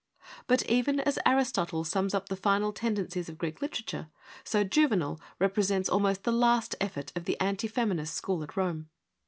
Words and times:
But, 0.47 0.63
even 0.67 0.99
as 0.99 1.19
Aristotle 1.27 1.83
sums 1.83 2.15
up 2.15 2.27
the 2.27 2.33
INTRODUCTION 2.33 2.41
final 2.41 2.73
tendencies 2.73 3.29
of 3.29 3.37
Greek 3.37 3.61
literature, 3.61 4.07
so 4.43 4.63
Juvenal 4.63 5.21
represents 5.37 5.89
almost 5.89 6.23
the 6.23 6.31
last 6.31 6.73
effort 6.81 7.11
of 7.15 7.25
the 7.25 7.39
anti 7.39 7.67
feminist 7.67 8.15
school 8.15 8.41
at 8.41 8.57
Rome. 8.57 8.89